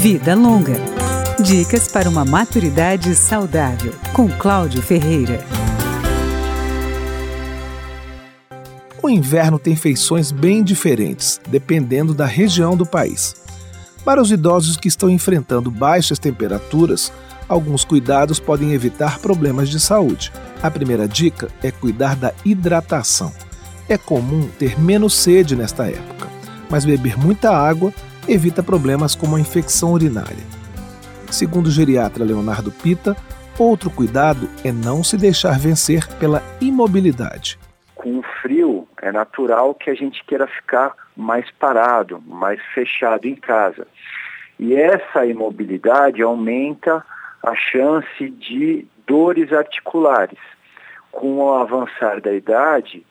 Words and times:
Vida 0.00 0.32
Longa. 0.36 0.76
Dicas 1.42 1.88
para 1.88 2.08
uma 2.08 2.24
maturidade 2.24 3.12
saudável, 3.16 3.92
com 4.12 4.28
Cláudio 4.28 4.80
Ferreira. 4.80 5.44
O 9.02 9.10
inverno 9.10 9.58
tem 9.58 9.74
feições 9.74 10.30
bem 10.30 10.62
diferentes, 10.62 11.40
dependendo 11.48 12.14
da 12.14 12.26
região 12.26 12.76
do 12.76 12.86
país. 12.86 13.34
Para 14.04 14.22
os 14.22 14.30
idosos 14.30 14.76
que 14.76 14.86
estão 14.86 15.10
enfrentando 15.10 15.68
baixas 15.68 16.20
temperaturas, 16.20 17.12
alguns 17.48 17.84
cuidados 17.84 18.38
podem 18.38 18.74
evitar 18.74 19.18
problemas 19.18 19.68
de 19.68 19.80
saúde. 19.80 20.32
A 20.62 20.70
primeira 20.70 21.08
dica 21.08 21.48
é 21.60 21.72
cuidar 21.72 22.14
da 22.14 22.32
hidratação. 22.44 23.32
É 23.88 23.98
comum 23.98 24.48
ter 24.60 24.80
menos 24.80 25.14
sede 25.14 25.56
nesta 25.56 25.88
época, 25.88 26.28
mas 26.70 26.84
beber 26.84 27.18
muita 27.18 27.50
água 27.50 27.92
evita 28.28 28.62
problemas 28.62 29.14
como 29.14 29.36
a 29.36 29.40
infecção 29.40 29.92
urinária. 29.92 30.44
Segundo 31.30 31.66
o 31.66 31.70
geriatra 31.70 32.24
Leonardo 32.24 32.70
Pita, 32.70 33.16
outro 33.58 33.90
cuidado 33.90 34.48
é 34.64 34.70
não 34.70 35.02
se 35.02 35.16
deixar 35.16 35.58
vencer 35.58 36.06
pela 36.18 36.42
imobilidade. 36.60 37.58
Com 37.94 38.18
o 38.18 38.22
frio, 38.40 38.86
é 39.02 39.10
natural 39.10 39.74
que 39.74 39.90
a 39.90 39.94
gente 39.94 40.22
queira 40.24 40.46
ficar 40.46 40.94
mais 41.16 41.50
parado, 41.50 42.22
mais 42.26 42.60
fechado 42.74 43.26
em 43.26 43.34
casa. 43.34 43.86
E 44.58 44.74
essa 44.74 45.26
imobilidade 45.26 46.22
aumenta 46.22 47.04
a 47.42 47.54
chance 47.54 48.30
de 48.30 48.86
dores 49.06 49.52
articulares. 49.52 50.38
Com 51.10 51.38
o 51.38 51.54
avançar 51.54 52.20
da 52.20 52.32
idade, 52.32 53.04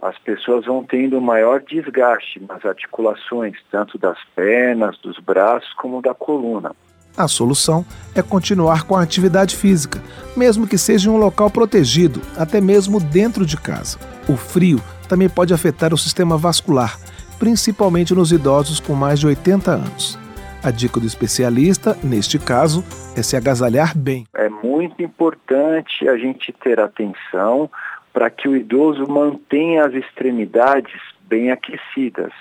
as 0.00 0.18
pessoas 0.18 0.66
vão 0.66 0.84
tendo 0.84 1.20
maior 1.20 1.62
desgaste 1.62 2.40
nas 2.48 2.64
articulações, 2.64 3.56
tanto 3.70 3.98
das 3.98 4.18
pernas, 4.34 4.98
dos 4.98 5.18
braços, 5.18 5.72
como 5.74 6.02
da 6.02 6.14
coluna. 6.14 6.72
A 7.16 7.26
solução 7.26 7.84
é 8.14 8.22
continuar 8.22 8.82
com 8.82 8.94
a 8.94 9.02
atividade 9.02 9.56
física, 9.56 10.02
mesmo 10.36 10.66
que 10.66 10.76
seja 10.76 11.08
em 11.08 11.12
um 11.12 11.16
local 11.16 11.50
protegido, 11.50 12.20
até 12.36 12.60
mesmo 12.60 13.00
dentro 13.00 13.46
de 13.46 13.56
casa. 13.56 13.98
O 14.28 14.36
frio 14.36 14.78
também 15.08 15.28
pode 15.28 15.54
afetar 15.54 15.94
o 15.94 15.98
sistema 15.98 16.36
vascular, 16.36 16.98
principalmente 17.38 18.14
nos 18.14 18.32
idosos 18.32 18.80
com 18.80 18.92
mais 18.92 19.18
de 19.18 19.26
80 19.26 19.70
anos. 19.70 20.18
A 20.62 20.70
dica 20.70 21.00
do 21.00 21.06
especialista, 21.06 21.96
neste 22.02 22.38
caso, 22.38 22.84
é 23.16 23.22
se 23.22 23.36
agasalhar 23.36 23.96
bem. 23.96 24.26
É 24.34 24.48
muito 24.48 25.00
importante 25.00 26.08
a 26.08 26.18
gente 26.18 26.52
ter 26.52 26.80
atenção 26.80 27.70
para 28.16 28.30
que 28.30 28.48
o 28.48 28.56
idoso 28.56 29.06
mantenha 29.06 29.84
as 29.84 29.92
extremidades 29.92 30.98
bem 31.28 31.50
aquecidas, 31.50 32.32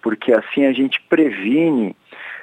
porque 0.00 0.32
assim 0.32 0.64
a 0.64 0.72
gente 0.72 0.98
previne 1.06 1.94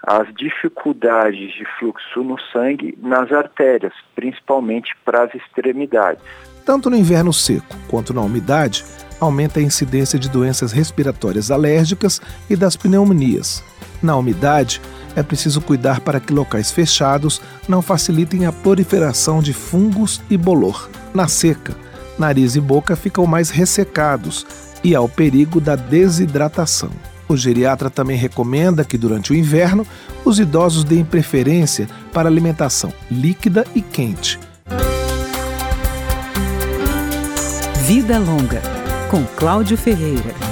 as 0.00 0.32
dificuldades 0.32 1.52
de 1.54 1.64
fluxo 1.76 2.22
no 2.22 2.38
sangue 2.52 2.96
nas 3.02 3.32
artérias, 3.32 3.92
principalmente 4.14 4.94
para 5.04 5.24
as 5.24 5.34
extremidades. 5.34 6.22
Tanto 6.64 6.88
no 6.88 6.94
inverno 6.94 7.32
seco 7.32 7.76
quanto 7.88 8.14
na 8.14 8.20
umidade, 8.20 8.84
aumenta 9.20 9.58
a 9.58 9.62
incidência 9.64 10.16
de 10.16 10.30
doenças 10.30 10.70
respiratórias 10.70 11.50
alérgicas 11.50 12.20
e 12.48 12.54
das 12.54 12.76
pneumonias. 12.76 13.60
Na 14.00 14.16
umidade, 14.16 14.80
é 15.16 15.22
preciso 15.24 15.60
cuidar 15.60 16.00
para 16.00 16.20
que 16.20 16.32
locais 16.32 16.70
fechados 16.70 17.42
não 17.68 17.82
facilitem 17.82 18.46
a 18.46 18.52
proliferação 18.52 19.42
de 19.42 19.52
fungos 19.52 20.22
e 20.30 20.36
bolor. 20.36 20.88
Na 21.12 21.26
seca, 21.26 21.74
nariz 22.18 22.56
e 22.56 22.60
boca 22.60 22.94
ficam 22.96 23.26
mais 23.26 23.50
ressecados 23.50 24.46
e 24.84 24.94
há 24.94 25.00
o 25.00 25.08
perigo 25.08 25.60
da 25.60 25.76
desidratação. 25.76 26.90
O 27.28 27.36
geriatra 27.36 27.88
também 27.88 28.16
recomenda 28.16 28.84
que 28.84 28.98
durante 28.98 29.32
o 29.32 29.34
inverno 29.34 29.86
os 30.24 30.38
idosos 30.38 30.84
deem 30.84 31.04
preferência 31.04 31.88
para 32.12 32.28
alimentação 32.28 32.92
líquida 33.10 33.64
e 33.74 33.80
quente. 33.80 34.38
Vida 37.86 38.18
Longa, 38.18 38.62
com 39.10 39.24
Cláudio 39.36 39.76
Ferreira. 39.76 40.51